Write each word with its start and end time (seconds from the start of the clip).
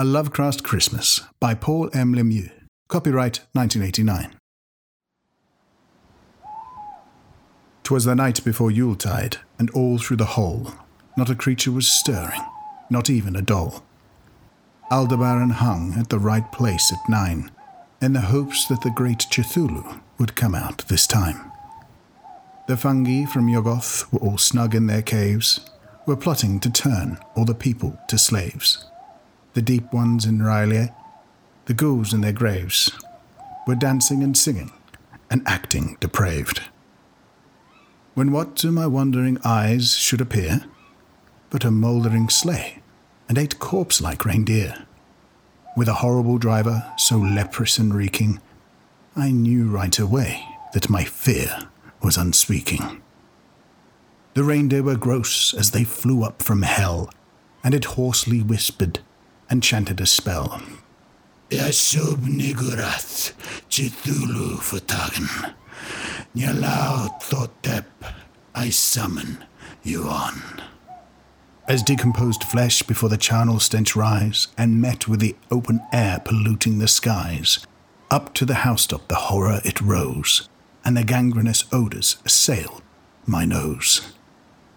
A 0.00 0.04
Lovecraft 0.04 0.62
Christmas 0.62 1.22
by 1.40 1.54
Paul 1.54 1.90
M. 1.92 2.14
Lemieux. 2.14 2.52
Copyright 2.86 3.40
1989. 3.54 4.36
Twas 7.82 8.04
the 8.04 8.14
night 8.14 8.44
before 8.44 8.70
Yuletide, 8.70 9.38
and 9.58 9.70
all 9.70 9.98
through 9.98 10.18
the 10.18 10.36
hole 10.36 10.72
not 11.16 11.28
a 11.28 11.34
creature 11.34 11.72
was 11.72 11.88
stirring, 11.88 12.40
not 12.88 13.10
even 13.10 13.34
a 13.34 13.42
doll. 13.42 13.82
Aldebaran 14.88 15.50
hung 15.50 15.94
at 15.94 16.10
the 16.10 16.20
right 16.20 16.52
place 16.52 16.92
at 16.92 17.10
nine, 17.10 17.50
in 18.00 18.12
the 18.12 18.20
hopes 18.20 18.68
that 18.68 18.82
the 18.82 18.92
great 18.92 19.26
Cthulhu 19.32 20.00
would 20.16 20.36
come 20.36 20.54
out 20.54 20.86
this 20.86 21.08
time. 21.08 21.50
The 22.68 22.76
fungi 22.76 23.24
from 23.24 23.48
Yuggoth 23.48 24.12
were 24.12 24.20
all 24.20 24.38
snug 24.38 24.76
in 24.76 24.86
their 24.86 25.02
caves, 25.02 25.68
were 26.06 26.14
plotting 26.14 26.60
to 26.60 26.70
turn 26.70 27.18
all 27.34 27.44
the 27.44 27.52
people 27.52 27.98
to 28.06 28.16
slaves 28.16 28.87
the 29.58 29.62
deep 29.62 29.92
ones 29.92 30.24
in 30.24 30.38
R'lyeh, 30.38 30.94
the 31.64 31.74
ghouls 31.74 32.14
in 32.14 32.20
their 32.20 32.32
graves, 32.32 32.92
were 33.66 33.74
dancing 33.74 34.22
and 34.22 34.38
singing 34.38 34.70
and 35.28 35.42
acting 35.46 35.96
depraved. 35.98 36.62
When 38.14 38.30
what 38.30 38.54
to 38.58 38.70
my 38.70 38.86
wondering 38.86 39.36
eyes 39.44 39.96
should 39.96 40.20
appear 40.20 40.60
but 41.50 41.64
a 41.64 41.72
mouldering 41.72 42.28
sleigh 42.28 42.84
and 43.28 43.36
eight 43.36 43.58
corpse 43.58 44.00
like 44.00 44.24
reindeer, 44.24 44.86
with 45.76 45.88
a 45.88 45.94
horrible 45.94 46.38
driver 46.38 46.92
so 46.96 47.16
leprous 47.18 47.78
and 47.78 47.92
reeking, 47.92 48.40
I 49.16 49.32
knew 49.32 49.68
right 49.68 49.98
away 49.98 50.44
that 50.72 50.88
my 50.88 51.02
fear 51.02 51.68
was 52.00 52.16
unspeaking. 52.16 53.02
The 54.34 54.44
reindeer 54.44 54.84
were 54.84 54.94
gross 54.94 55.52
as 55.52 55.72
they 55.72 55.82
flew 55.82 56.22
up 56.22 56.44
from 56.44 56.62
hell, 56.62 57.10
and 57.64 57.74
it 57.74 57.96
hoarsely 57.96 58.40
whispered 58.40 59.00
and 59.50 59.62
chanted 59.62 60.00
a 60.00 60.06
spell. 60.06 60.60
Yasub 61.50 62.16
Niggurath 62.26 63.32
Cthulhu 63.70 64.58
fhtagn. 64.58 65.54
Nyalau 66.36 67.20
Thotep, 67.22 67.86
I 68.54 68.68
summon 68.68 69.44
you 69.82 70.04
on. 70.04 70.62
As 71.66 71.82
decomposed 71.82 72.44
flesh 72.44 72.82
before 72.82 73.08
the 73.08 73.16
charnel 73.16 73.60
stench 73.60 73.94
rise, 73.96 74.48
and 74.56 74.80
met 74.80 75.08
with 75.08 75.20
the 75.20 75.36
open 75.50 75.80
air 75.92 76.20
polluting 76.24 76.78
the 76.78 76.88
skies, 76.88 77.66
up 78.10 78.32
to 78.34 78.44
the 78.44 78.56
housetop 78.56 79.08
the 79.08 79.14
horror 79.14 79.60
it 79.64 79.80
rose, 79.80 80.48
and 80.84 80.96
the 80.96 81.04
gangrenous 81.04 81.64
odours 81.72 82.16
assailed 82.24 82.82
my 83.26 83.44
nose. 83.44 84.12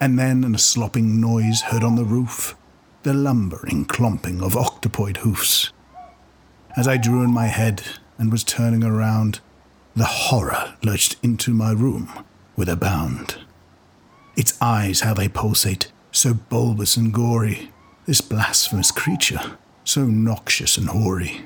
And 0.00 0.18
then 0.18 0.44
in 0.44 0.54
a 0.54 0.58
slopping 0.58 1.20
noise 1.20 1.62
heard 1.62 1.82
on 1.82 1.96
the 1.96 2.04
roof, 2.04 2.54
the 3.04 3.12
lumbering 3.12 3.84
clomping 3.84 4.42
of 4.42 4.54
octopoid 4.54 5.18
hoofs. 5.18 5.70
As 6.74 6.88
I 6.88 6.96
drew 6.96 7.22
in 7.22 7.30
my 7.30 7.48
head 7.48 7.82
and 8.16 8.32
was 8.32 8.42
turning 8.42 8.82
around, 8.82 9.40
the 9.94 10.06
horror 10.06 10.74
lurched 10.82 11.16
into 11.22 11.52
my 11.52 11.72
room 11.72 12.24
with 12.56 12.66
a 12.66 12.76
bound. 12.76 13.36
Its 14.36 14.56
eyes, 14.60 15.00
how 15.00 15.12
they 15.12 15.28
pulsate, 15.28 15.92
so 16.12 16.32
bulbous 16.32 16.96
and 16.96 17.12
gory, 17.12 17.70
this 18.06 18.22
blasphemous 18.22 18.90
creature, 18.90 19.58
so 19.84 20.06
noxious 20.06 20.78
and 20.78 20.88
hoary. 20.88 21.42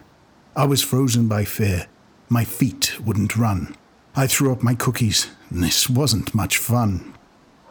I 0.54 0.64
was 0.64 0.84
frozen 0.84 1.26
by 1.26 1.44
fear, 1.44 1.86
my 2.28 2.44
feet 2.44 3.00
wouldn't 3.04 3.36
run. 3.36 3.74
I 4.14 4.28
threw 4.28 4.52
up 4.52 4.62
my 4.62 4.76
cookies, 4.76 5.26
and 5.50 5.64
this 5.64 5.90
wasn't 5.90 6.36
much 6.36 6.56
fun. 6.56 7.17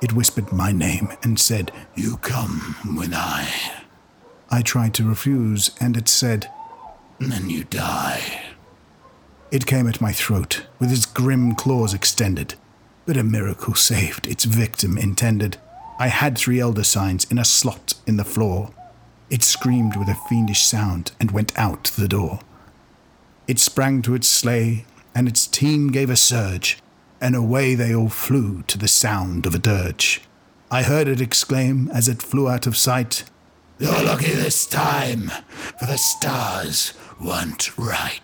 It 0.02 0.14
whispered 0.14 0.52
my 0.52 0.72
name 0.72 1.14
and 1.24 1.40
said, 1.40 1.72
You 1.96 2.18
come 2.18 2.76
with 2.98 3.14
I. 3.14 3.50
I 4.50 4.62
tried 4.62 4.94
to 4.96 5.08
refuse, 5.08 5.72
and 5.80 5.98
it 5.98 6.08
said, 6.08 6.50
Then 7.20 7.50
you 7.50 7.64
die. 7.64 8.42
It 9.52 9.66
came 9.66 9.88
at 9.88 10.02
my 10.02 10.12
throat, 10.12 10.68
with 10.80 10.92
its 10.92 11.06
grim 11.06 11.56
claws 11.56 11.94
extended, 11.94 12.56
but 13.06 13.18
a 13.18 13.24
miracle 13.24 13.74
saved 13.74 14.28
its 14.28 14.46
victim 14.46 14.98
intended. 14.98 15.58
I 16.00 16.08
had 16.10 16.38
three 16.38 16.60
elder 16.60 16.84
signs 16.84 17.26
in 17.32 17.38
a 17.38 17.46
slot 17.46 17.96
in 18.06 18.18
the 18.18 18.24
floor. 18.24 18.72
It 19.30 19.44
screamed 19.44 19.96
with 19.96 20.10
a 20.10 20.20
fiendish 20.30 20.64
sound 20.64 21.12
and 21.20 21.32
went 21.32 21.58
out 21.58 21.86
the 21.86 22.08
door. 22.08 22.40
It 23.48 23.60
sprang 23.60 24.02
to 24.04 24.14
its 24.14 24.28
sleigh, 24.28 24.86
and 25.16 25.28
its 25.28 25.48
team 25.48 25.88
gave 25.88 26.10
a 26.10 26.16
surge, 26.16 26.78
and 27.22 27.36
away 27.36 27.76
they 27.76 27.94
all 27.94 28.10
flew 28.10 28.64
to 28.64 28.78
the 28.78 28.88
sound 28.88 29.46
of 29.46 29.56
a 29.56 29.60
dirge. 29.60 30.22
I 30.70 30.84
heard 30.84 31.08
it 31.08 31.22
exclaim 31.22 31.90
as 31.94 32.08
it 32.08 32.22
flew 32.22 32.50
out 32.50 32.68
of 32.68 32.78
sight, 32.78 33.24
You're 33.80 34.04
lucky 34.04 34.32
this 34.32 34.66
time, 34.66 35.30
for 35.80 35.86
the 35.86 35.98
stars 35.98 36.94
weren't 37.22 37.78
right. 37.78 38.20